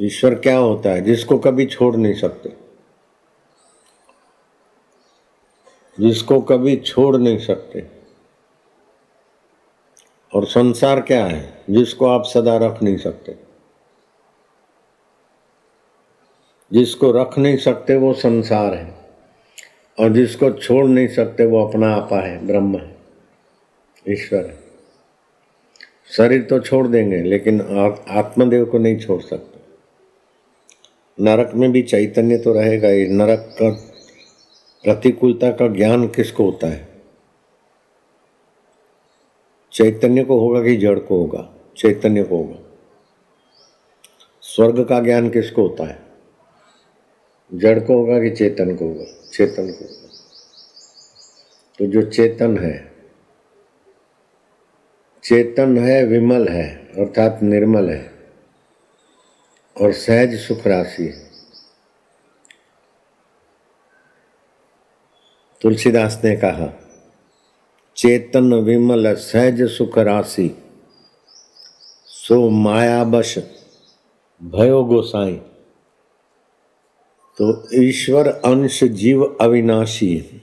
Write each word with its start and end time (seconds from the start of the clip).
ईश्वर 0.00 0.34
क्या 0.34 0.58
होता 0.58 0.90
है? 0.90 1.00
जिसको 1.00 1.38
कभी 1.38 1.66
छोड़ 1.66 1.96
नहीं 1.96 2.14
सकते। 2.14 2.52
जिसको 6.00 6.40
कभी 6.40 6.76
छोड़ 6.76 7.16
नहीं 7.16 7.38
सकते। 7.38 7.86
और 10.34 10.46
संसार 10.46 11.00
क्या 11.00 11.26
है? 11.26 11.64
जिसको 11.70 12.06
आप 12.06 12.24
सदा 12.24 12.56
रख 12.56 12.82
नहीं 12.82 12.96
सकते। 12.96 13.36
जिसको 16.72 17.12
रख 17.12 17.38
नहीं 17.38 17.56
सकते 17.56 17.96
वो 17.96 18.14
संसार 18.14 18.74
है। 18.74 19.00
और 20.00 20.12
जिसको 20.12 20.50
छोड़ 20.50 20.86
नहीं 20.86 21.08
सकते 21.08 21.46
वो 21.46 21.68
अपना 21.68 21.94
आपा 21.94 22.20
है, 22.20 22.46
ब्रह्म 22.46 22.78
है, 22.78 22.96
ईश्वर 24.08 24.46
है। 24.46 24.60
शरीर 26.16 26.42
तो 26.42 26.60
छोड़ 26.60 26.88
देंगे, 26.88 27.22
लेकिन 27.22 27.60
आत्मदेव 28.08 28.64
को 28.64 28.78
नहीं 28.78 28.98
छोड़ 28.98 29.22
सकते। 29.22 29.59
नरक 31.20 31.54
में 31.54 31.72
भी 31.72 31.82
चैतन्य 31.82 32.38
तो 32.38 32.52
रहेगा 32.52 32.88
ही। 32.88 33.06
नरक 33.06 33.56
का 33.62 33.70
प्रतिकूलता 34.84 35.50
का 35.50 35.68
ज्ञान 35.68 36.08
किसको 36.08 36.44
होता 36.44 36.66
है? 36.66 36.88
चैतन्य 39.72 40.24
को 40.24 40.40
होगा 40.40 40.62
कि 40.62 40.76
जड़ 40.76 40.98
को 40.98 41.18
होगा? 41.18 41.54
चैतन्य 41.76 42.22
को 42.22 42.36
होगा। 42.36 42.58
स्वर्ग 44.42 44.84
का 44.84 45.00
ज्ञान 45.00 45.30
किसको 45.30 45.62
होता 45.62 45.84
है? 45.84 46.02
जड़ 47.54 47.80
को 47.80 47.94
होगा 47.94 48.20
कि 48.20 48.30
चेतन 48.30 48.76
को 48.76 48.84
होगा? 48.84 49.04
चेतन 49.32 49.72
को 49.72 49.84
होगा। 49.84 50.08
तो 51.78 51.86
जो 51.86 52.02
चेतन 52.02 52.58
है 52.58 52.90
चेतन 55.24 55.78
है, 55.78 56.04
विमल 56.04 56.48
है, 56.48 56.76
अर्थात 56.76 57.38
निर्मल 57.42 57.90
है। 57.90 58.19
और 59.80 59.92
सहज 59.92 60.38
सुख 60.40 60.66
राशि 60.66 61.02
है। 61.02 61.30
तुलसीदास 65.62 66.20
ने 66.24 66.36
कहा, 66.36 66.72
चेतन 67.96 68.54
विमल 68.54 69.14
सहज 69.14 69.62
सुख 69.70 69.98
राशि, 69.98 70.50
सो 72.06 72.48
मायाबश 72.50 73.38
भयो 74.42 74.84
गोसाई। 74.84 75.40
तो 77.38 77.68
ईश्वर 77.74 78.28
अंश 78.28 78.84
जीव 78.84 79.24
अविनाशी 79.40 80.42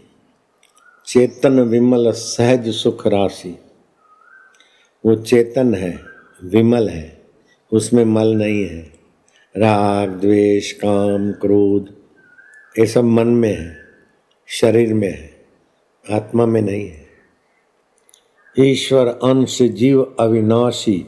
चेतन 1.08 1.60
विमल 1.60 2.12
सहज 2.12 2.70
सुख 2.70 3.08
राशि। 3.08 3.58
वो 5.06 5.16
चेतन 5.16 5.74
है, 5.76 6.00
विमल 6.44 6.90
है, 6.90 7.26
उसमें 7.72 8.06
मल 8.06 8.34
नहीं 8.36 8.68
है। 8.68 8.97
राग, 9.58 10.10
द्वेष, 10.10 10.72
काम, 10.72 11.32
क्रोध, 11.32 11.96
ये 12.80 12.86
सब 12.86 13.04
मन 13.04 13.28
में 13.28 13.56
है, 13.56 13.78
शरीर 14.48 14.94
में 14.94 15.12
है, 15.12 15.46
आत्मा 16.12 16.46
में 16.46 16.62
नहीं 16.62 16.88
है। 16.90 17.08
ईश्वर, 18.60 19.08
अंश, 19.08 19.62
जीव, 19.62 20.16
अविनाशी, 20.20 21.06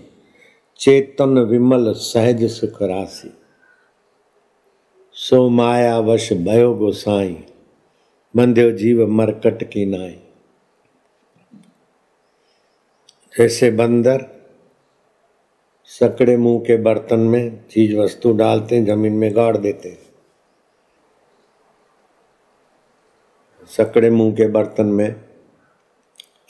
चेतन, 0.80 1.40
विमल, 1.40 1.94
सहज, 1.94 2.44
सुख, 2.52 2.82
राशि। 2.82 3.38
सो 5.14 5.50
माया, 5.50 6.00
वश, 6.00 6.34
भयो, 6.34 6.74
गोसाई 6.74 7.38
बंध्यो 8.36 8.72
जीव, 8.72 9.08
मरकट 9.08 9.64
की 9.64 9.86
नाई 9.86 10.20
जैसे 13.38 13.72
बंदर 13.72 14.39
सकड़े 15.90 16.38
मुँह 16.38 16.60
के 16.60 16.78
बर्तन 16.78 17.20
में 17.20 17.66
चीज़ 17.70 17.96
वस्तु 17.96 18.34
डालते 18.34 18.76
हैं 18.76 18.86
ज़मीन 18.86 19.14
में 19.14 19.36
गाड़ 19.36 19.58
देते। 19.58 19.90
हैं 19.90 19.98
सकड़े 23.68 24.10
मुँह 24.10 24.34
के 24.34 24.48
बर्तन 24.48 24.86
में 24.86 25.10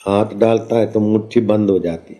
हाथ 0.06 0.26
डालता 0.26 0.76
है 0.76 0.92
तो 0.92 1.00
मुट्ठी 1.00 1.40
बंद 1.40 1.70
हो 1.70 1.78
जाती। 1.78 2.14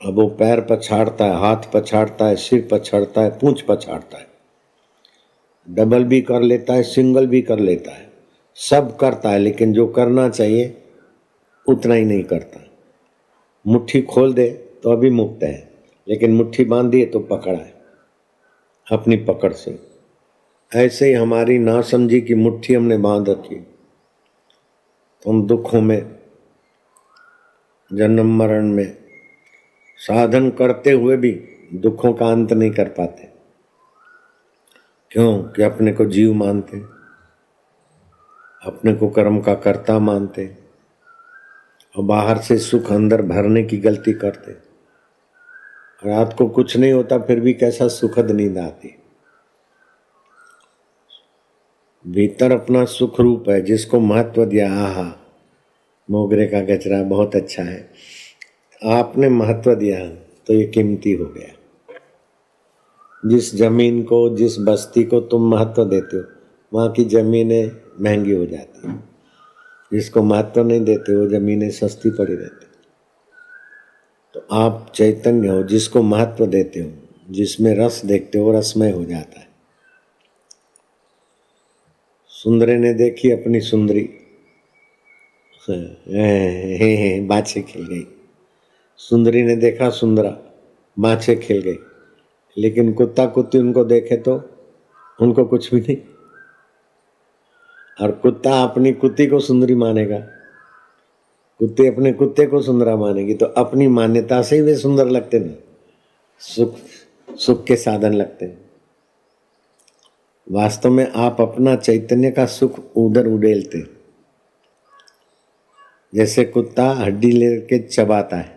अब 0.00 0.14
वो 0.14 0.28
पैर 0.28 0.60
पछाड़ता 0.60 1.24
है, 1.24 1.36
हाथ 1.36 1.56
पछाड़ता 1.74 2.26
है, 2.26 2.36
सिर 2.36 2.68
पछाड़ता 2.72 3.20
है, 3.20 3.30
पूंछ 3.30 3.62
पछाड़ता 3.62 4.18
है। 4.18 4.26
डबल 5.68 6.04
भी 6.04 6.20
कर 6.20 6.42
लेता 6.42 6.74
है, 6.74 6.82
सिंगल 6.82 7.26
भी 7.26 7.42
कर 7.42 7.58
लेता 7.58 7.90
है। 7.90 8.12
सब 8.54 8.96
करता 8.96 9.30
है, 9.30 9.38
लेकिन 9.38 9.72
जो 9.72 9.86
करना 9.86 10.28
चाहिए, 10.28 10.82
उतना 11.68 11.94
ही 11.94 12.04
नहीं 12.04 12.24
करता। 12.24 12.63
मुट्ठी 13.66 14.02
खोल 14.02 14.32
दे 14.34 14.50
तो 14.82 14.92
अभी 14.92 15.10
मुक्त 15.10 15.42
है, 15.42 15.74
लेकिन 16.08 16.32
मुट्ठी 16.34 16.64
बाँध 16.64 16.90
दिए 16.90 17.06
तो 17.06 17.20
पकड़ा 17.20 17.58
है, 17.58 17.74
अपनी 18.86 19.16
पकड़ 19.16 19.52
से। 19.52 19.78
ऐसे 20.72 21.06
ही 21.06 21.12
हमारी 21.12 21.58
ना 21.58 21.80
समझी 21.80 22.20
कि 22.20 22.34
मुट्ठी 22.34 22.74
हमने 22.74 22.98
बाँध 22.98 23.28
रखी। 23.28 23.56
तो 25.22 25.30
हम 25.30 25.46
दुखों 25.46 25.80
में, 25.80 26.18
जन्म 27.90 28.36
मरण 28.38 28.68
में 28.68 28.96
साधन 29.98 30.50
करते 30.50 30.90
हुए 30.90 31.16
भी 31.16 31.32
दुखों 31.74 32.12
का 32.12 32.26
अंत 32.26 32.52
नहीं 32.52 32.70
कर 32.70 32.88
पाते। 32.88 33.28
क्यों? 35.10 35.42
कि 35.42 35.62
अपने 35.62 35.92
को 35.92 36.04
जीव 36.04 36.32
मानते, 36.34 36.78
अपने 38.62 38.94
को 38.94 39.08
कर्म 39.08 39.40
का 39.40 39.54
कर्ता 39.54 39.98
मानते 39.98 40.63
और 41.98 42.04
बाहर 42.04 42.38
से 42.38 42.58
सुख 42.58 42.92
अंदर 42.92 43.22
भरने 43.22 43.62
की 43.62 43.76
गलती 43.76 44.12
करते। 44.12 44.52
रात 46.08 46.34
को 46.38 46.48
कुछ 46.48 46.76
नहीं 46.76 46.92
होता, 46.92 47.18
फिर 47.18 47.40
भी 47.40 47.52
कैसा 47.52 47.88
सुखद 47.88 48.30
नींद 48.30 48.58
आती। 48.58 48.94
भीतर 52.06 52.52
अपना 52.52 52.84
सुख 52.84 53.20
रूप 53.20 53.48
है, 53.48 53.60
जिसको 53.60 54.00
महत्व 54.00 54.44
दिया, 54.44 54.72
आहा, 54.72 55.20
मोगरे 56.10 56.46
का 56.46 56.60
गचरा 56.60 57.02
बहुत 57.02 57.36
अच्छा 57.36 57.62
है। 57.62 57.92
आपने 58.84 59.28
महत्व 59.28 59.74
दिया 59.74 60.08
तो 60.46 60.54
ये 60.54 60.66
कीमती 60.66 61.12
हो 61.12 61.24
गया। 61.24 61.54
जिस 63.26 63.54
ज़मीन 63.54 64.02
को, 64.02 64.36
जिस 64.36 64.58
बस्ती 64.58 65.04
को 65.04 65.20
तुम 65.20 65.50
महत्व 65.50 65.84
देते 65.84 66.16
हो, 66.16 66.24
वहाँ 66.74 66.92
की 66.92 67.04
जमीनें 67.04 67.70
महँगी 68.00 68.32
हो 68.32 68.46
जाती 68.46 68.88
हैं। 68.88 69.13
जिसको 69.94 70.22
महत्व 70.22 70.64
नहीं 70.64 70.80
देते, 70.80 71.16
वो 71.16 71.26
जमीनें 71.26 71.70
सस्ती 71.70 72.10
पड़ी 72.10 72.34
रहती। 72.34 72.66
तो 74.34 74.46
आप 74.52 74.92
चैतन्य 74.94 75.48
हो, 75.48 75.62
जिसको 75.62 76.02
महत्व 76.02 76.46
देते 76.46 76.80
हो, 76.80 76.92
जिसमें 77.30 77.74
रस 77.74 78.04
देखते 78.04 78.38
हो 78.38 78.52
रसमय 78.52 78.90
हो 78.90 79.04
जाता 79.04 79.40
है। 79.40 79.48
सुंदरी 82.28 82.76
ने 82.76 82.94
देखी 82.94 83.30
अपनी 83.30 83.60
सुंदरी। 83.60 84.10
हे 85.70 86.96
हे 86.96 87.20
बाछे 87.20 87.62
खिल 87.62 87.86
गई। 87.86 88.06
सुंदरी 88.96 89.42
ने 89.42 89.56
देखा 89.56 89.90
सुंदरा, 89.90 90.38
बाछे 90.98 91.36
खिल 91.36 91.60
गई। 91.60 91.78
लेकिन 92.58 92.92
कुत्ता 92.92 93.26
कुत्ती 93.26 93.58
उनको 93.58 93.84
देखे 93.84 94.16
तो 94.16 94.50
उनको 95.20 95.44
कुछ 95.44 95.74
भी 95.74 95.80
नहीं। 95.80 96.13
और 97.98 98.12
कुत्ता 98.12 98.62
अपनी 98.62 98.92
कुत्ती 98.92 99.26
को 99.26 99.40
सुंदरी 99.40 99.74
मानेगा। 99.74 100.18
कुत्ते 101.60 101.86
अपने 101.88 102.12
कुत्ते 102.12 102.46
को 102.46 102.60
सुंदरा 102.62 102.96
मानेगी 102.96 103.34
तो 103.34 103.46
अपनी 103.56 103.86
मान्यता 103.88 104.40
से 104.42 104.56
ही 104.56 104.62
वे 104.62 104.74
सुंदर 104.76 105.08
लगते 105.08 105.38
ना 105.38 105.54
सुख 106.40 106.76
सुख 107.38 107.64
के 107.64 107.76
साधन 107.76 108.14
लगते 108.14 108.44
हैं। 108.44 108.58
वास्तव 110.46 110.90
में 110.90 111.06
आप 111.06 111.40
अपना 111.40 111.74
चैतन्य 111.76 112.30
का 112.30 112.46
सुख 112.46 112.78
उधर 112.96 113.26
उड़ेलते 113.26 113.82
जैसे 116.12 116.44
कुत्ता 116.44 116.90
हड्डी 116.94 117.30
लेके 117.30 117.78
चबाता 117.78 118.36
है 118.36 118.52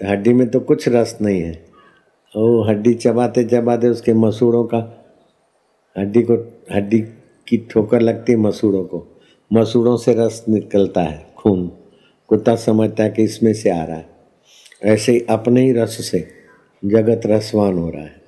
तो 0.00 0.08
हड्डी 0.08 0.32
में 0.32 0.48
तो 0.50 0.60
कुछ 0.60 0.88
रस 0.88 1.16
नहीं 1.22 1.40
है। 1.40 1.52
वो 2.34 2.62
हड्डी 2.64 2.94
चबाते 2.94 3.44
चबाते 3.44 3.88
उसके 3.88 4.12
मसूड़ों 4.14 4.64
का, 4.64 4.78
हड्डी 5.96 6.22
को, 6.22 6.34
हड्डी 6.72 7.00
की 7.48 7.58
ठोकर 7.70 8.00
लगती 8.00 8.32
है 8.32 8.38
मसूड़ों 8.38 8.84
को। 8.84 9.22
मसूड़ों 9.52 9.96
से 9.96 10.14
रस 10.14 10.44
निकलता 10.48 11.02
है, 11.02 11.26
खून। 11.36 11.72
कुत्ता 12.28 12.56
समझता 12.56 13.04
है 13.04 13.10
कि 13.10 13.22
इसमें 13.22 13.54
से 13.54 13.70
आ 13.70 13.84
रहा 13.84 13.96
है। 13.96 14.08
ऐसे 14.82 15.12
ही 15.12 15.20
अपने 15.20 15.62
ही 15.62 15.72
रस 15.72 16.10
से 16.10 16.28
जगत 16.84 17.20
रसवान 17.26 17.78
हो 17.78 17.90
रहा 17.90 18.02
है। 18.02 18.22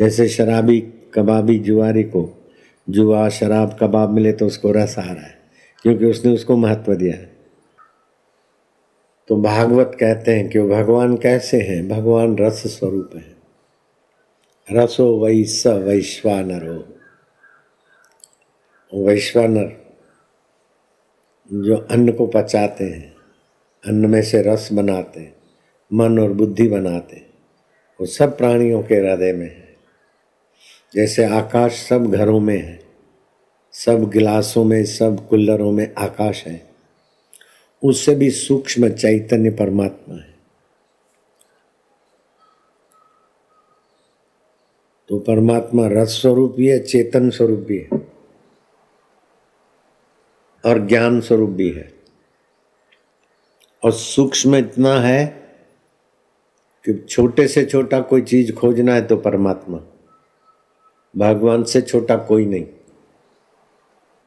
जैसे 0.00 0.28
शराबी 0.28 0.80
कबाबी 1.14 1.58
जुआरी 1.58 2.02
को, 2.02 2.46
जुआ 2.90 3.28
शराब 3.28 3.76
कबाब 3.80 4.10
मिले 4.10 4.32
तो 4.32 4.46
उसको 4.46 4.72
रस 4.72 4.98
आ 4.98 5.02
रहा 5.02 5.26
है, 5.26 5.38
क्योंकि 5.82 6.04
उसने 6.04 6.32
उसको 6.32 6.56
महत्व 6.56 6.94
दिया 6.94 7.14
है। 7.14 7.36
तो 9.28 9.36
भागवत 9.36 9.96
कहते 10.00 10.32
हैं 10.32 10.48
कि 10.48 10.58
वो 10.58 10.68
भगवान 10.68 11.16
कैसे 11.16 11.60
हैं? 11.60 11.88
भगवान 11.88 12.38
रस 12.38 12.62
स्वरूप 12.66 13.10
है। 13.16 13.37
रसो 14.72 15.18
वै 15.18 15.44
स 15.44 15.66
वैश्वानरो। 15.66 16.98
वैश्वानर 18.94 19.88
जो 21.52 21.76
अन्न 21.76 22.12
को 22.12 22.26
पचाते 22.26 22.84
हैं, 22.84 23.14
अन्न 23.86 24.10
में 24.10 24.22
से 24.22 24.42
रस 24.42 24.68
बनाते 24.72 25.20
हैं, 25.20 25.36
मन 25.92 26.18
और 26.18 26.32
बुद्धि 26.32 26.68
बनाते 26.68 27.16
हैं, 27.16 27.30
वो 28.00 28.06
सब 28.06 28.38
प्राणियों 28.38 28.82
के 28.82 28.94
हृदय 28.94 29.32
में 29.32 29.46
है। 29.46 29.76
जैसे 30.94 31.24
आकाश 31.24 31.72
सब 31.72 32.12
घरों 32.12 32.40
में 32.40 32.62
है, 32.62 32.80
सब 33.72 34.10
गिलासों 34.10 34.64
में, 34.64 34.84
सब 34.84 35.28
कुल्लरों 35.28 35.72
में 35.72 35.94
आकाश 35.98 36.46
है, 36.46 36.70
उससे 37.84 38.14
भी 38.14 38.30
सूक्ष्म 38.30 38.88
चैतन्य 38.88 39.50
परमात्मा 39.50 40.14
है। 40.14 40.37
तो 45.08 45.18
परमात्मा 45.18 45.86
रस 45.86 46.08
स्वरूप 46.08 46.54
भी 46.54 46.68
है, 46.68 46.78
चेतन 46.78 47.30
स्वरूप 47.30 47.58
भी 47.58 47.78
है। 47.78 47.88
और 50.66 50.86
ज्ञान 50.86 51.20
स्वरूप 51.20 51.50
भी 51.50 51.70
है। 51.70 51.94
और 53.84 53.92
सूक्ष्म 53.92 54.56
इतना 54.56 55.00
है 55.00 55.26
कि 56.84 57.06
छोटे 57.08 57.48
से 57.48 57.64
छोटा 57.64 58.00
कोई 58.00 58.22
चीज़ 58.22 58.52
खोजना 58.52 58.94
है 58.94 59.06
तो 59.06 59.16
परमात्मा। 59.16 59.78
भगवान 61.16 61.62
से 61.62 61.80
छोटा 61.80 62.16
कोई 62.16 62.46
नहीं। 62.46 62.66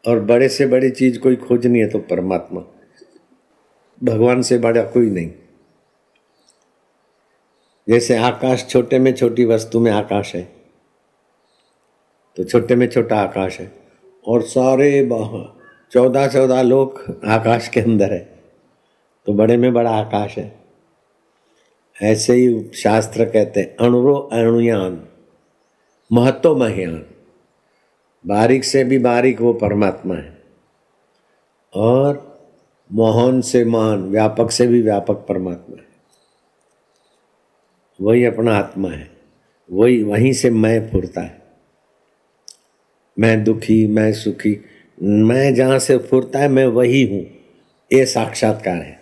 और 0.07 0.19
बड़े 0.19 0.49
से 0.49 0.67
बड़ी 0.67 0.89
चीज़ 0.89 1.19
कोई 1.19 1.35
खोजनी 1.35 1.79
है 1.79 1.89
तो 1.89 1.99
परमात्मा। 1.99 2.61
भगवान 4.03 4.41
से 4.41 4.57
बड़ा 4.57 4.83
कोई 4.83 5.09
नहीं। 5.09 5.31
जैसे 7.89 8.17
आकाश 8.17 8.67
छोटे 8.69 8.99
में 8.99 9.13
छोटी 9.13 9.45
वस्तु 9.45 9.79
में 9.79 9.91
आकाश 9.91 10.35
है। 10.35 10.60
तो 12.35 12.43
छोटे 12.43 12.75
में 12.75 12.87
छोटा 12.87 13.17
आकाश 13.17 13.59
है। 13.59 13.71
और 14.27 14.41
सारे 14.41 15.09
चौदह 15.91 16.27
चौदह 16.27 16.61
लोग 16.61 17.19
आकाश 17.25 17.67
के 17.67 17.79
अंदर 17.79 18.13
है। 18.13 18.39
तो 19.25 19.33
बड़े 19.33 19.57
में 19.57 19.73
बड़ा 19.73 19.91
आकाश 19.91 20.37
है। 20.37 20.59
ऐसे 22.01 22.33
ही 22.33 22.71
शास्त्र 22.75 23.25
कहते 23.25 23.59
हैं, 23.59 23.75
अणुरो 23.75 24.15
अणुयान 24.15 25.07
महत्व 26.13 26.55
महयान। 26.55 27.05
बारीक 28.27 28.63
से 28.63 28.83
भी 28.83 28.99
बारीक 28.99 29.41
वो 29.41 29.53
परमात्मा 29.53 30.15
है। 30.15 30.43
और 31.75 32.31
मोहन 32.91 33.41
से 33.41 33.65
महान, 33.65 34.09
व्यापक 34.09 34.51
से 34.51 34.67
भी 34.67 34.81
व्यापक 34.81 35.15
परमात्मा 35.15 35.75
है। 35.75 35.87
वही 38.01 38.25
अपना 38.25 38.57
आत्मा 38.57 38.89
है। 38.89 39.11
वही, 39.71 40.03
वहीं 40.03 40.33
से 40.33 40.49
मैं 40.49 40.89
फुरता 40.89 41.21
है। 41.21 41.40
मैं 43.19 43.43
दुखी, 43.43 43.87
मैं 43.87 44.13
सुखी, 44.13 44.65
मैं 45.01 45.55
जहाँ 45.55 45.79
से 45.79 45.97
फुरता 45.97 46.39
है, 46.39 46.47
मैं 46.47 46.65
वही 46.65 47.05
हूँ। 47.05 47.25
ये 47.93 48.05
साक्षात्कार 48.05 48.75
है। 48.75 49.01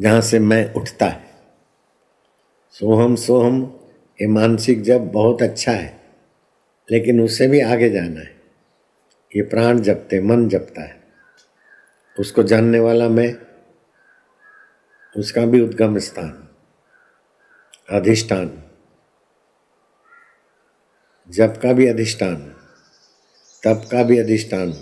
जहाँ 0.00 0.20
से 0.20 0.38
मैं 0.38 0.74
उठता 0.74 1.06
है। 1.06 1.24
सोहम 2.70 3.16
सोहम, 3.16 3.80
ये 4.20 4.26
मानसिक 4.26 4.82
जब 4.82 5.12
बहुत 5.12 5.42
अच्छा 5.42 5.72
है, 5.72 6.00
लेकिन 6.90 7.20
उससे 7.20 7.48
भी 7.48 7.60
आगे 7.60 7.90
जाना 7.90 8.20
है। 8.20 8.34
ये 9.36 9.42
प्राण 9.42 9.78
जपते, 9.78 10.20
मन 10.20 10.48
जपता 10.48 10.82
है। 10.82 11.00
उसको 12.18 12.42
जानने 12.42 12.78
वाला 12.78 13.08
मैं, 13.08 13.34
उसका 15.16 15.46
भी 15.46 15.60
उद्गम 15.60 15.98
स्थान, 15.98 16.48
अधिष्ठान। 17.90 18.62
जब 21.28 21.60
का 21.60 21.72
भी 21.72 21.86
अधिष्ठान 21.86 22.56
तब 23.64 23.88
का 23.92 24.02
भी 24.02 24.18
अधिष्ठान 24.18 24.72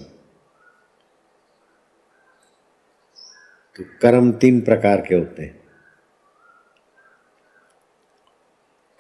तो 3.76 3.84
कर्म 4.02 4.32
तीन 4.32 4.60
प्रकार 4.60 5.00
के 5.00 5.14
होते 5.14 5.42
हैं। 5.42 5.62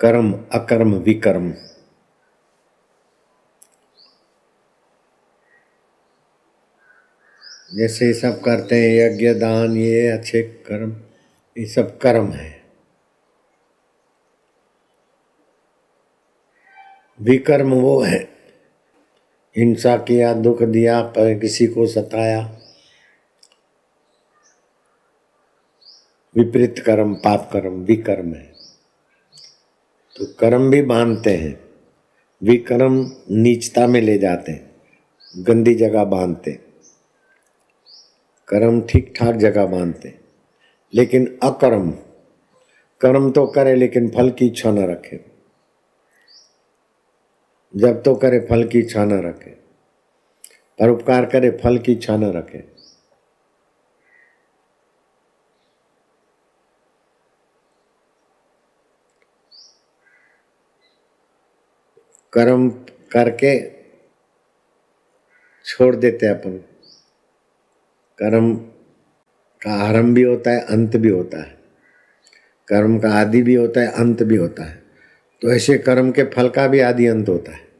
कर्म, 0.00 0.46
अकर्म, 0.52 0.94
विकर्म। 0.94 1.54
जैसे 7.74 8.14
सब 8.14 8.42
करते 8.42 8.74
हैं, 8.74 8.96
यज्ञ, 8.96 9.34
दान, 9.34 9.76
ये 9.76 10.08
अच्छे 10.08 10.42
कर्म, 10.42 10.92
ये 11.58 11.66
सब 11.66 11.98
कर्म 11.98 12.32
है। 12.32 12.61
विकर्म 17.22 17.74
वो 17.74 18.00
है। 18.00 18.28
हिंसा 19.56 19.96
किया, 19.96 20.34
दुख 20.34 20.62
दिया, 20.62 21.02
पर 21.02 21.38
किसी 21.38 21.66
को 21.66 21.86
सताया। 21.86 22.58
विपरीत 26.36 26.78
कर्म, 26.78 27.14
पाप 27.14 27.50
कर्म, 27.52 27.72
विकर्म 27.72 28.34
है। 28.34 28.52
तो 30.16 30.26
कर्म 30.26 30.70
भी 30.70 30.82
बांधते 30.82 31.36
हैं। 31.36 31.60
विकर्म 32.42 33.12
नीचता 33.30 33.86
में 33.86 34.00
ले 34.00 34.18
जाते 34.18 34.52
हैं। 34.52 34.76
गंदी 35.36 35.74
जगह 35.74 36.04
बांधते। 36.04 36.52
कर्म 38.48 38.80
ठीक 38.80 39.14
ठाक 39.16 39.34
जगह 39.34 39.66
बांधते। 39.66 40.18
लेकिन 40.94 41.38
अकर्म, 41.42 41.90
कर्म 43.00 43.30
तो 43.30 43.46
करे, 43.46 43.74
लेकिन 43.74 44.10
फल 44.10 44.30
की 44.30 44.46
इच्छा 44.46 44.70
न 44.70 44.78
रखे। 44.78 45.31
जब 47.76 48.02
तो 48.02 48.14
करे 48.14 48.40
फल 48.40 48.68
की 48.68 48.78
इच्छा 48.78 49.04
न 49.04 49.12
रखे 49.12 49.50
परोपकार 50.80 51.26
करे 51.26 51.50
फल 51.50 51.78
की 51.78 51.92
इच्छा 51.92 52.16
न 52.16 52.24
रखे। 52.24 52.58
कर्म 62.32 62.70
करके 63.12 63.70
छोड़ 65.64 65.96
देते 65.96 66.26
हैं 66.26 66.40
अपन। 66.40 66.56
कर्म 68.18 68.56
का 69.62 69.74
आरंभ 69.74 70.14
भी 70.14 70.22
होता 70.22 70.50
है, 70.50 70.60
अंत 70.60 70.96
भी 70.96 71.08
होता 71.08 71.42
है। 71.42 71.58
कर्म 72.68 72.98
का 72.98 73.10
आदि 73.10 73.42
भी 73.42 73.54
होता 73.54 73.80
है, 73.80 73.88
अंत 73.88 74.22
भी 74.22 74.36
होता 74.36 74.64
है। 74.64 74.81
तो 75.42 75.52
ऐसे 75.52 75.78
कर्म 75.78 76.12
के 76.12 76.22
फल 76.22 76.48
का 76.48 76.66
भी 76.66 76.80
आदि 76.80 77.06
अंत 77.06 77.28
होता 77.28 77.52
है। 77.52 77.72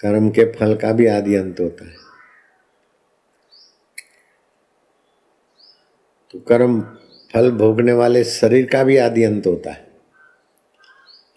कर्म 0.00 0.30
के 0.30 0.52
फल 0.52 0.76
का 0.76 0.92
भी 0.92 1.06
आदि 1.06 1.34
अंत 1.34 1.60
होता 1.60 1.84
है। 1.84 1.96
तो 6.30 6.40
कर्म 6.40 6.80
फल 7.34 7.50
भोगने 7.50 7.92
वाले 7.92 8.24
शरीर 8.24 8.66
का 8.66 8.84
भी 8.84 8.96
आदि 8.96 9.24
अंत 9.24 9.46
होता 9.46 9.72
है। 9.72 9.90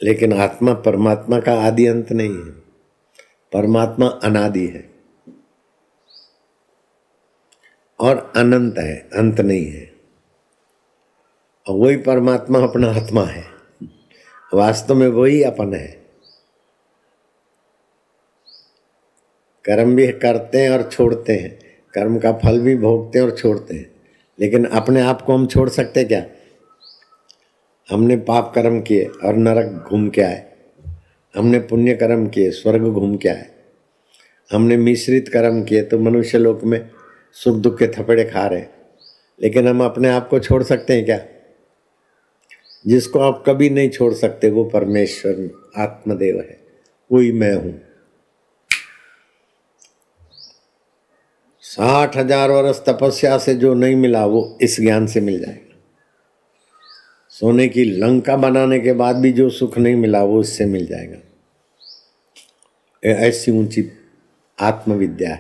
लेकिन 0.04 0.42
आत्मा 0.42 0.74
परमात्मा 0.74 1.40
का 1.40 1.54
आदि 1.54 1.88
अंत 1.88 2.12
नहीं 2.12 2.38
है। 2.38 2.52
परमात्मा 3.54 4.08
अनादि 4.08 4.68
है। 4.68 4.94
और 8.00 8.34
अनंत 8.36 8.78
है, 8.78 8.96
अंत 8.96 9.42
नहीं 9.42 9.66
है। 9.66 9.93
और 11.68 11.76
वही 11.78 11.98
परमात्मा 11.98 12.60
अपना 12.60 12.92
आत्मा 12.92 13.24
है। 13.24 13.44
वास्तव 14.54 14.96
में 14.96 15.08
वही 15.08 15.44
अपन 15.44 15.74
है। 15.74 15.88
कर्म 19.66 19.96
भी 19.96 20.08
करते 20.08 20.58
हैं 20.58 20.70
और 20.70 20.90
छोड़ते 20.90 21.34
हैं। 21.34 21.60
कर्म 21.94 22.20
का 22.20 22.32
फल 22.32 22.60
भी 22.60 22.76
भोगते 22.76 23.20
हैं 23.20 23.26
और 23.26 23.38
छोड़ते 23.38 23.76
हैं। 23.76 23.92
लेकिन 24.40 24.66
अपने 24.66 25.02
आप 25.02 25.22
को 25.22 25.34
हम 25.34 25.48
छोड़ 25.48 25.70
सकते 25.70 26.04
क्या? 26.04 26.26
हमने 27.90 28.18
पाप 28.18 28.52
कर्म 28.56 28.82
किए 28.82 29.04
और 29.04 29.36
नरक 29.36 29.86
घूम 29.90 30.10
के 30.10 30.22
आए। 30.22 30.52
हमने 31.36 31.60
पुण्य 31.60 31.94
कर्म 31.94 32.28
किए, 32.28 32.52
स्वर्ग 32.52 32.82
घूम 32.82 33.18
के 33.18 33.30
आए। 33.30 33.52
हमने 34.52 34.78
मिश्रित 34.78 35.28
कर्म 35.28 35.64
किए 35.64 35.84
तो 35.84 36.00
मनुष्य 36.00 36.38
लोक 36.38 36.64
में 36.64 36.92
सुख 37.34 37.58
दुख 37.58 37.80
के 37.80 37.88
थपेड़े 37.88 38.24
खा 38.24 38.48
रहे 38.48 38.60
हैं। 38.60 38.74
लेकिन 39.42 39.68
हम 39.68 39.84
अपने 39.84 40.10
आप 40.10 40.30
को 40.30 40.40
छोड़ 40.40 40.64
सकते 40.64 40.94
हैं 40.94 41.06
क्या? 41.06 41.26
जिसको 42.88 43.20
आप 43.20 43.44
कभी 43.48 43.70
नहीं 43.70 43.90
छोड़ 43.90 44.14
सकते, 44.14 44.50
वो 44.50 44.66
परमेश्वर 44.66 45.50
आत्मदेव 45.78 46.40
है। 46.40 46.64
वही 47.12 47.32
मैं 47.32 47.56
हूँ। 47.56 47.82
साठ 51.62 52.18
हज़ार 52.18 52.52
वर्ष 52.52 52.80
तपस्या 52.80 53.38
से 53.38 53.56
जो 53.56 53.74
नहीं 53.74 53.96
मिला, 53.96 54.26
वो 54.26 54.58
इस 54.62 54.82
ज्ञान 54.82 55.08
से 55.08 55.22
मिल 55.22 55.40
जाएगा। 55.40 55.80
सोने 57.30 57.68
की 57.68 57.84
लंका 57.84 58.36
बनाने 58.36 58.80
के 58.80 58.94
बाद 58.94 59.16
भी 59.16 59.32
जो 59.32 59.50
सुख 59.50 59.78
नहीं 59.78 59.96
मिला, 59.96 60.24
वो 60.24 60.42
इससे 60.42 60.66
मिल 60.66 60.86
जाएगा। 60.86 61.18
ऐसी 63.04 63.52
ऊँची 63.52 63.92
आत्मविद्या 64.60 65.34
है। 65.34 65.40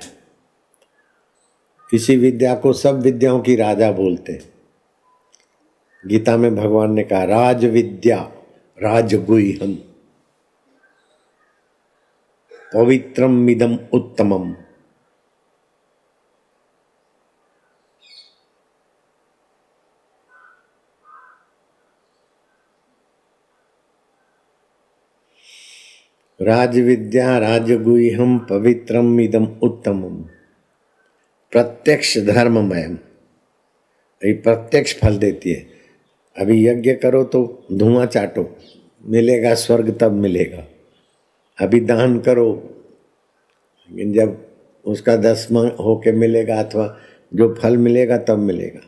इसी 1.93 2.15
विद्या 2.15 2.55
को 2.55 2.73
सब 2.73 3.01
विद्याओं 3.01 3.39
की 3.39 3.55
राजा 3.55 3.91
बोलते 3.91 4.33
हैं। 4.33 4.52
गीता 6.07 6.38
में 6.38 6.55
भगवान 6.55 6.93
ने 6.93 7.03
कहा 7.03 7.24
राज 7.24 7.65
विद्या 7.65 8.31
राजगुई 8.81 9.60
पवित्रम 12.74 13.50
इदम 13.50 13.79
उत्तमम। 13.93 14.55
राजविद्या 26.41 27.38
राजगुह्यम, 27.38 28.39
पवित्रम 28.39 29.19
इदम 29.19 29.45
उत्तमम। 29.45 30.22
प्रत्यक्ष 31.51 32.17
धर्ममयम। 32.17 32.93
ये 34.25 34.33
प्रत्यक्ष 34.33 35.01
फल 35.01 35.17
देती 35.17 35.53
है। 35.53 35.73
अभी 36.40 36.68
यज्ञ 36.68 36.94
करो 36.94 37.24
तो 37.24 37.66
धुआँ 37.74 38.06
चाटो, 38.06 38.58
मिलेगा 39.06 39.54
स्वर्ग 39.56 39.98
तब 40.00 40.12
मिलेगा। 40.12 40.68
अभी 41.62 41.80
दान 41.80 42.20
करो, 42.20 42.70
लेकिन 43.92 44.13
जब 44.13 44.46
उसका 44.86 45.16
दसवा 45.16 45.62
होके 45.84 46.12
मिलेगा 46.12 46.60
अथवा 46.60 46.98
जो 47.36 47.54
फल 47.54 47.78
मिलेगा 47.78 48.18
तब 48.18 48.38
मिलेगा। 48.38 48.82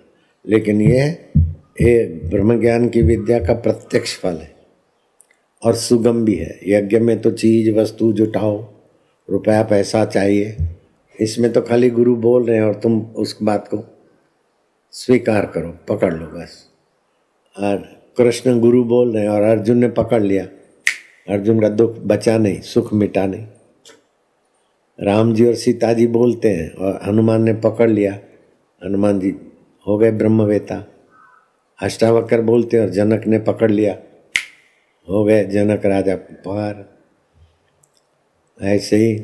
लेकिन 0.48 0.82
ये 0.82 1.32
ये 1.82 2.22
ब्रह्म 2.26 2.60
ज्ञान 2.62 2.90
की 2.90 3.02
विद्या 3.02 3.40
का 3.40 3.54
प्रत्यक्ष 3.54 4.18
फल 4.20 4.36
है 4.38 4.56
और 5.64 5.76
सुगम 5.76 6.26
भी 6.26 6.36
है। 6.36 6.60
यज्ञ 6.68 7.00
में 7.00 7.22
तो 7.22 7.32
चीज़, 7.32 7.72
वस्तु 7.72 8.14
जुटाओ, 8.14 8.74
रुपया, 9.30 9.64
पैसा 9.64 10.06
चाहिए। 10.06 10.58
इसमें 11.20 11.54
तो 11.54 11.62
खाली 11.62 11.90
गुरु 11.90 12.16
बोल 12.16 12.46
रहे 12.46 12.58
हैं 12.58 12.64
और 12.64 12.76
तुम 12.76 13.02
उस 13.02 13.38
बात 13.44 13.68
को 13.68 13.84
स्वीकार 14.92 15.46
करो, 15.46 15.78
पकड़ 15.90 16.14
लो 16.14 16.26
बस। 16.26 16.75
और 17.60 17.78
कृष्ण 18.18 18.60
गुरु 18.60 18.84
बोल 18.84 19.14
रहे 19.14 19.24
हैं 19.24 19.30
और 19.30 19.42
अर्जुन 19.42 19.78
ने 19.78 19.90
पकड़ 19.90 20.24
लिया। 20.24 20.46
अर्जुन 21.30 21.60
का 21.60 21.70
दुख 21.70 21.98
बचा 21.98 22.38
नहीं, 22.38 22.62
सुख 22.62 22.94
मिटा 22.94 23.26
नहीं। 23.26 23.48
राम 25.02 25.34
जी 25.34 25.46
और 25.46 25.54
सीता 25.54 25.94
जी 25.94 26.08
बोलते 26.08 26.50
हैं 26.50 26.72
और 26.72 27.00
हनुमान 27.04 27.44
ने 27.44 27.54
पकड़ 27.54 27.90
लिया। 27.90 28.20
हनुमान 28.86 29.20
जी 29.20 29.36
हो 29.88 29.98
गए 29.98 30.12
ब्रह्मवेता। 30.12 30.88
अष्टावक्र 31.82 32.42
बोलते 32.42 32.78
हैं 32.78 32.84
और 32.84 32.90
जनक 32.90 33.28
ने 33.28 33.40
पकड़ 33.40 33.72
लिया। 33.72 33.98
हो 35.10 35.24
गए 35.24 35.44
जनक 35.44 35.86
राजा 35.86 36.16
पार 36.16 36.86
ऐसे 38.62 38.96
ही 38.96 39.16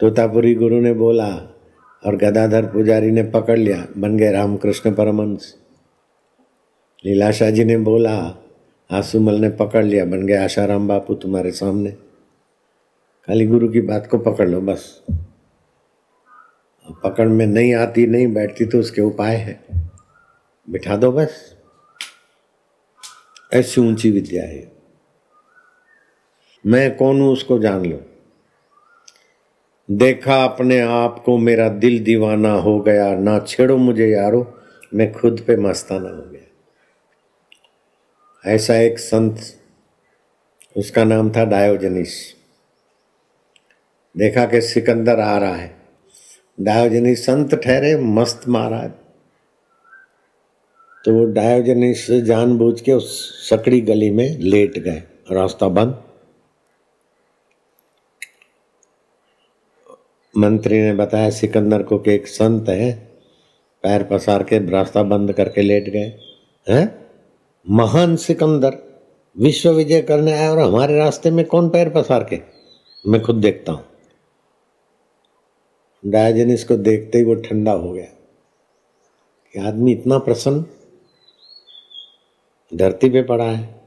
तोतापुरी 0.00 0.54
गुरु 0.54 0.80
ने 0.80 0.92
बोला 0.92 1.28
और 2.06 2.16
गदाधर 2.16 2.66
पुजारी 2.66 3.10
ने 3.10 3.22
पकड़ 3.22 3.58
लिया। 3.58 3.86
बन 3.96 4.16
गए 4.16 4.32
रामकृष्ण 4.32 4.92
परमंश 4.92 5.54
लीलाशाह 7.04 7.50
जी 7.50 7.64
ने 7.64 7.76
बोला 7.76 8.16
आसुमल 8.90 9.34
ने 9.34 9.48
पकड़ 9.50 9.84
लिया 9.84 10.04
बन 10.04 10.22
गया 10.26 10.44
आशाराम 10.44 10.86
बापू 10.88 11.14
तुम्हारे 11.14 11.50
सामने 11.52 11.90
खाली 13.28 13.46
गुरु 13.46 13.68
की 13.68 13.80
बात 13.80 14.06
को 14.06 14.18
पकड़ 14.18 14.48
लो 14.48 14.60
बस 14.60 14.84
पकड़ 17.02 17.28
में 17.28 17.46
नहीं 17.46 17.74
आती 17.74 18.06
नहीं 18.06 18.32
बैठती 18.34 18.64
तो 18.64 18.78
उसके 18.80 19.02
उपाय 19.02 19.36
है 19.36 19.58
बिठा 20.68 20.96
दो 20.96 21.12
बस 21.12 21.36
ऐसी 23.52 23.80
ऊँची 23.80 24.10
विद्या 24.10 24.44
है 24.44 24.72
मैं 26.64 26.96
कौन 26.96 27.20
हूँ 27.20 27.32
उसको 27.32 27.58
जान 27.58 27.84
लो 27.86 28.00
देखा 29.88 30.42
अपने 30.44 30.80
आप 30.80 31.22
को 31.26 31.36
मेरा 31.38 31.68
दिल 31.78 32.02
दीवाना 32.04 32.52
हो 32.58 32.78
गया 32.80 33.14
ना 33.18 33.38
छेड़ो 33.38 33.76
मुझे 33.78 34.08
यारो 34.08 34.46
मैं 34.94 35.12
खुद 35.12 35.44
पे 35.46 35.56
मस्ताना 35.56 36.08
हो 36.08 36.33
ऐसा 38.46 38.76
एक 38.76 38.98
संत, 38.98 39.40
उसका 40.76 41.04
नाम 41.04 41.30
था 41.30 41.44
डायोजनिस। 41.44 42.34
देखा 44.16 44.46
कि 44.46 44.60
सिकंदर 44.60 45.20
आ 45.20 45.38
रहा 45.38 45.54
है। 45.54 45.76
डायोजनिस 46.60 47.26
संत 47.26 47.54
ठहरे, 47.54 47.96
मस्त 47.96 48.48
महाराज। 48.48 48.90
तो 51.04 51.14
वो 51.14 51.24
डायोजनिस 51.24 52.10
जानबूझ 52.10 52.80
के 52.80 52.92
उस 52.92 53.34
सकड़ी 53.50 53.80
गली 53.80 54.10
में 54.10 54.38
लेट 54.38 54.78
गए। 54.78 55.02
रास्ता 55.32 55.68
बंद। 55.68 56.04
मंत्री 60.36 60.78
ने 60.78 60.92
बताया, 60.92 61.30
सिकंदर 61.30 61.82
को 61.82 61.98
कि 61.98 62.14
एक 62.14 62.26
संत 62.26 62.68
है, 62.68 62.92
पैर 63.82 64.02
पसार 64.02 64.42
के 64.42 64.70
रास्ता 64.70 65.02
बंद 65.02 65.32
करके 65.32 65.62
लेट 65.62 65.88
गए। 65.88 66.20
हैं? 66.68 67.03
महान 67.70 68.16
सिकंदर, 68.16 68.78
विश्व 69.38 69.70
विजय 69.70 70.02
करने 70.02 70.32
आया 70.32 70.50
और 70.50 70.58
हमारे 70.58 70.96
रास्ते 70.96 71.30
में 71.30 71.44
कौन 71.44 71.70
पैर 71.70 71.90
पसार 71.90 72.24
के? 72.24 72.40
मैं 73.10 73.22
खुद 73.22 73.36
देखता 73.36 73.72
हूँ। 73.72 73.84
डायोजनिस 76.06 76.64
को 76.64 76.76
देखते 76.76 77.18
ही 77.18 77.24
वो 77.24 77.34
ठंडा 77.34 77.72
हो 77.72 77.92
गया। 77.92 78.04
कि 79.52 79.60
आदमी 79.60 79.92
इतना 79.92 80.18
प्रसन्न? 80.18 80.64
धरती 82.74 83.10
पे 83.10 83.22
पड़ा 83.22 83.44
है। 83.44 83.80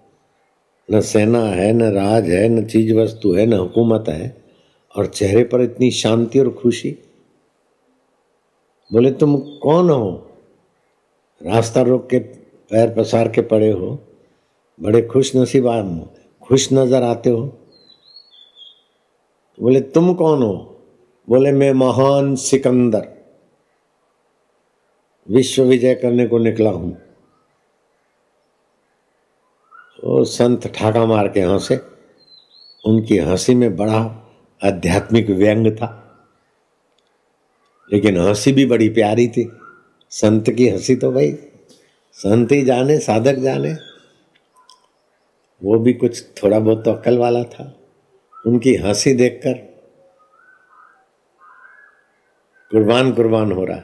न 0.91 1.01
सेना 1.01 1.43
है, 1.43 1.73
न 1.73 1.83
राज 1.83 2.29
है, 2.29 2.49
न 2.49 2.65
चीज़ 2.65 2.93
वस्तु 2.93 3.33
है, 3.33 3.45
न 3.45 3.53
हुकूमत 3.53 4.05
है। 4.07 4.43
और 4.97 5.07
चेहरे 5.07 5.43
पर 5.43 5.61
इतनी 5.61 5.91
शांति 5.91 6.39
और 6.39 6.49
खुशी। 6.49 6.97
बोले, 8.93 9.11
तुम 9.11 9.37
कौन 9.37 9.89
हो? 9.89 10.31
रास्ता 11.43 11.81
रोक 11.81 12.09
के 12.09 12.36
पैर 12.71 12.93
पसार 12.97 13.27
के 13.27 13.41
पड़े 13.41 13.71
हो, 13.71 13.99
बड़े 14.81 15.01
खुश 15.01 15.35
नसीब 15.35 16.09
खुश 16.43 16.73
नज़र 16.73 17.03
आते 17.03 17.29
हो। 17.29 17.41
बोले, 19.59 19.81
तुम 19.81 20.13
कौन 20.13 20.43
हो? 20.43 20.79
बोले, 21.29 21.51
मैं 21.51 21.71
महान 21.73 22.35
सिकंदर। 22.35 23.07
विश्व 25.29 25.63
विजय 25.63 25.95
करने 25.95 26.27
को 26.27 26.37
निकला 26.37 26.69
हूँ। 26.69 26.97
वो 30.03 30.23
संत 30.23 30.67
ठाका 30.67 31.05
मार 31.05 31.27
के 31.27 31.41
हंसे 31.41 31.79
उनकी 32.85 33.17
हँसी 33.17 33.55
में 33.55 33.75
बड़ा 33.75 34.29
आध्यात्मिक 34.63 35.29
व्यंग 35.29 35.71
था। 35.71 36.03
लेकिन 37.93 38.17
हँसी 38.17 38.51
भी 38.51 38.65
बड़ी 38.65 38.89
प्यारी 38.89 39.27
थी। 39.27 39.51
संत 40.09 40.49
की 40.49 40.69
हँसी 40.69 40.95
तो 40.95 41.11
भाई 41.11 41.37
संत 42.17 42.53
जाने, 42.53 42.99
साधक 42.99 43.33
जाने। 43.33 43.73
वो 45.63 45.79
भी 45.79 45.93
कुछ 45.93 46.25
थोड़ा 46.43 46.59
बहुत 46.59 46.85
तो 46.85 46.91
अक्ल 46.91 47.17
वाला 47.17 47.43
था। 47.43 47.79
उनकी 48.47 48.75
हँसी 48.75 49.13
देखकर 49.13 49.53
कुर्बान 52.71 53.13
कुर्बान 53.13 53.51
हो 53.51 53.65
रहा। 53.65 53.77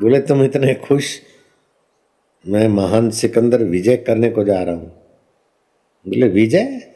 बोले, 0.00 0.20
तुम 0.20 0.42
इतने 0.42 0.74
खुश? 0.74 1.20
मैं 2.46 2.68
महान 2.68 3.10
सिकंदर 3.10 3.64
विजय 3.64 3.96
करने 3.96 4.30
को 4.30 4.44
जा 4.44 4.62
रहा 4.62 4.74
हूँ। 4.74 4.88
बोले, 6.08 6.28
विजय? 6.28 6.94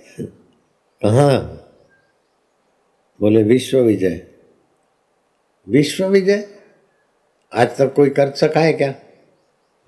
कहा? 1.04 1.38
बोले, 3.20 3.42
विश्व 3.42 3.78
विजय। 3.78 4.26
विश्व 5.68 6.06
विजय? 6.06 6.48
आज 7.54 7.76
तक 7.76 7.94
कोई 7.94 8.10
कर 8.10 8.30
सका 8.30 8.60
है 8.60 8.72
क्या? 8.72 8.94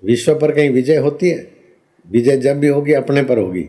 विश्व 0.03 0.39
पर 0.39 0.51
कहीं 0.51 0.69
विजय 0.69 0.97
होती 0.97 1.29
है? 1.29 1.51
विजय 2.11 2.37
जब 2.37 2.59
भी 2.59 2.67
होगी, 2.67 2.93
अपने 2.93 3.23
पर 3.23 3.37
होगी। 3.37 3.63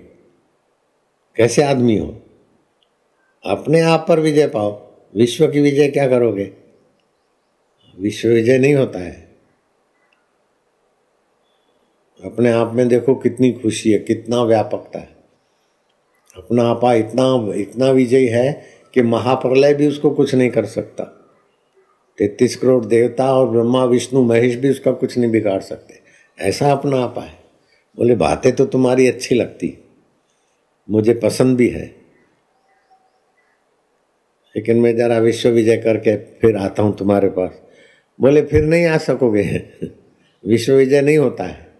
कैसे 1.36 1.62
आदमी 1.62 1.98
हो? 1.98 2.22
अपने 3.44 3.80
आप 3.80 4.06
पर 4.08 4.20
विजय 4.20 4.46
पाओ। 4.46 4.92
विश्व 5.16 5.48
की 5.48 5.60
विजय 5.60 5.88
क्या 5.88 6.08
करोगे? 6.08 6.50
विश्व 8.00 8.28
विजय 8.28 8.58
नहीं 8.58 8.74
होता 8.74 8.98
है। 8.98 9.30
अपने 12.24 12.50
आप 12.50 12.74
में 12.74 12.88
देखो 12.88 13.14
कितनी 13.14 13.52
खुशी 13.52 13.92
है, 13.92 13.98
कितना 13.98 14.42
व्यापकता 14.42 14.98
है। 14.98 15.16
अपना 16.36 16.62
आपा 16.62 16.94
इतना 16.94 17.52
इतना 17.54 17.90
विजयी 17.90 18.26
है 18.26 18.62
कि 18.94 19.02
महाप्रलय 19.02 19.74
भी 19.74 19.86
उसको 19.86 20.10
कुछ 20.10 20.34
नहीं 20.34 20.50
कर 20.50 20.64
सकता। 20.64 21.04
तैतीस 22.18 22.56
करोड़ 22.56 22.84
देवता 22.84 23.34
और 23.34 23.48
ब्रह्मा, 23.48 23.84
विष्णु, 23.84 24.22
महेश 24.22 24.54
भी 24.54 24.70
उसका 24.70 24.92
कुछ 24.92 25.18
नहीं 25.18 25.30
बिगाड़ 25.30 25.60
सकते। 25.60 25.99
ऐसा 26.40 26.72
अपना 26.72 26.96
आपा 26.96 27.22
है 27.22 27.40
बोले, 27.96 28.14
बातें 28.14 28.56
तो 28.56 28.66
तुम्हारी 28.66 29.06
अच्छी 29.06 29.34
लगती। 29.34 29.78
मुझे 30.90 31.14
पसंद 31.14 31.56
भी 31.56 31.68
है। 31.68 31.96
लेकिन 34.56 34.80
मैं 34.80 34.96
जरा 34.96 35.18
विश्व 35.18 35.48
विजय 35.48 35.76
करके 35.76 36.16
फिर 36.16 36.56
आता 36.56 36.82
हूँ 36.82 36.96
तुम्हारे 36.98 37.28
पास। 37.28 37.62
बोले, 38.20 38.42
फिर 38.42 38.62
नहीं 38.62 38.86
आ 38.86 38.98
सकोगे। 38.98 39.44
विश्व 40.46 40.72
विजय 40.72 41.02
नहीं 41.02 41.18
होता 41.18 41.44
है। 41.44 41.70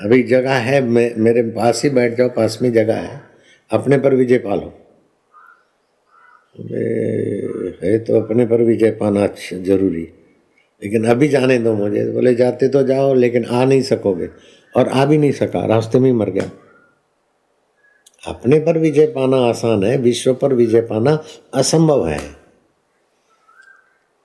अभी 0.00 0.22
जगह 0.22 0.54
है, 0.54 0.80
मैं, 0.80 1.14
मेरे 1.16 1.42
पास 1.42 1.82
ही 1.84 1.90
बैठ 1.90 2.14
जाओ, 2.14 2.28
पास 2.28 2.58
में 2.62 2.72
जगह 2.72 2.96
है। 2.96 3.20
अपने 3.70 3.98
पर 3.98 4.14
विजय 4.14 4.38
पालो। 4.38 4.76
है 7.82 7.98
तो 7.98 8.20
अपने 8.20 8.46
पर 8.46 8.62
विजय 8.62 8.90
पाना 8.90 9.28
ज़रूरी। 9.52 10.12
लेकिन 10.82 11.04
अभी 11.04 11.28
जाने 11.28 11.58
दो 11.58 11.74
मुझे। 11.74 12.10
बोले, 12.10 12.34
जाते 12.34 12.68
तो 12.68 12.82
जाओ, 12.82 13.14
लेकिन 13.14 13.44
आ 13.44 13.64
नहीं 13.64 13.82
सकोगे। 13.82 14.28
और 14.76 14.88
आ 14.88 15.04
भी 15.04 15.18
नहीं 15.18 15.32
सका, 15.32 15.66
रास्ते 15.66 15.98
में 15.98 16.06
ही 16.06 16.12
मर 16.12 16.30
गया। 16.30 16.50
अपने 18.26 18.60
पर 18.60 18.78
विजय 18.78 19.06
पाना 19.06 19.36
आसान 19.36 19.84
है, 19.84 19.96
विश्व 19.96 20.34
पर 20.34 20.54
विजय 20.54 20.80
पाना 20.80 21.24
असंभव 21.54 22.08
है। 22.08 22.40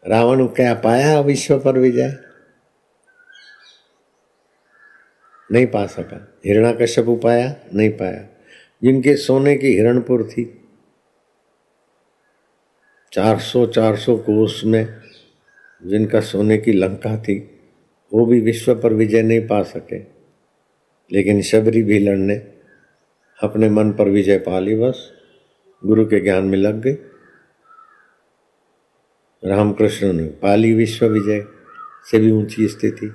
रावण 0.08 0.48
क्या 0.48 0.74
पाया 0.74 1.20
विश्व 1.20 1.60
पर 1.60 1.80
विजय? 1.80 2.18
नहीं 5.52 5.68
पा 5.68 5.86
सका। 5.86 6.34
हिरणा 6.46 6.72
कश्यप 6.72 7.06
पाया 7.24 7.56
नहीं 7.74 7.90
पाया। 7.90 8.26
जिनके 8.84 9.16
सोने 9.16 9.58
की 9.58 9.68
हिरणपुर 9.68 10.24
थी, 10.24 10.68
चार 13.14 13.40
सौ 13.40 13.66
चार 13.66 13.96
सौ 13.96 14.18
कोष 14.18 14.64
में 14.64 14.86
जिनका 15.86 16.20
सोने 16.20 16.58
की 16.58 16.72
लंका 16.72 17.18
थी, 17.18 17.60
वो 18.14 18.26
भी 18.26 18.42
विश्व 18.42 18.76
पर 18.76 18.94
विजय 18.94 19.22
नहीं 19.22 19.48
पा 19.48 19.64
सके। 19.64 19.98
लेकिन 21.12 21.42
शबरी 21.42 21.84
भीलड़ 21.84 22.18
ने 22.18 22.36
अपने 23.44 23.70
मन 23.70 23.92
पर 23.92 24.10
विजय 24.10 24.38
पा 24.38 24.60
ली 24.60 24.76
बस। 24.76 25.12
गुरु 25.86 26.06
के 26.06 26.20
ज्ञान 26.20 26.46
में 26.46 26.58
लग 26.58 26.82
गई। 26.82 26.94
रामकृष्ण 29.46 30.14
ने 30.14 30.24
पाली 30.24 30.74
विश्व 30.74 31.06
विजय 31.06 31.46
से 32.12 32.20
भी 32.20 32.32
ऊँची 32.32 32.68
स्थिति। 32.68 33.14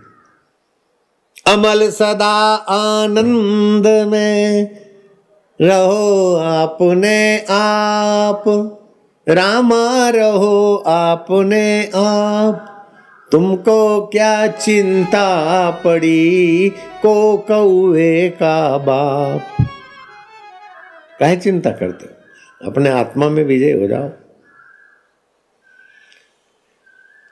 अमल 1.46 1.90
सदा 1.90 2.54
आनंद 2.54 4.08
में 4.08 4.70
रहो 5.60 6.34
आपने 6.34 7.44
आप। 7.50 8.76
रामा 9.28 10.10
रहो 10.10 10.76
आपने 10.76 11.90
आप। 11.94 12.66
तुमको 13.32 14.06
क्या 14.06 14.46
चिंता 14.46 15.70
पड़ी? 15.70 16.68
को 17.02 17.36
कौए 17.36 18.28
का 18.28 18.78
बाप। 18.78 19.66
कहे 21.20 21.36
चिंता 21.36 21.70
करते 21.70 22.06
हो? 22.06 22.16
अपने 22.70 22.90
आत्मा 22.90 23.28
में 23.28 23.44
विजय 23.44 23.72
हो 23.72 23.86
जाओ। 23.86 24.10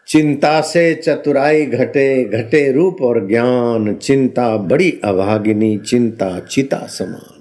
चिंता 0.06 0.60
से 0.60 0.94
चतुराई 0.94 1.66
घटे 1.66 2.24
घटे 2.24 2.72
रूप 2.72 3.02
और 3.02 3.28
ज्ञान। 3.28 3.94
चिंता 3.94 4.56
बड़ी 4.56 5.00
अभागिनी, 5.04 5.78
चिंता 5.78 6.40
चिता 6.40 6.86
समान। 6.86 7.37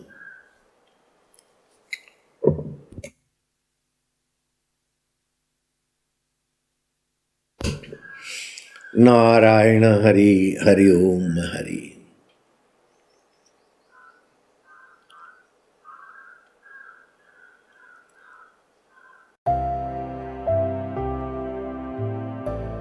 नारायण 8.99 9.83
हरि 9.83 10.57
हरि 10.63 10.89
ओम 10.91 11.39
हरि। 11.39 11.96